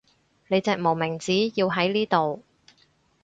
[0.47, 2.41] 你隻無名指要喺呢度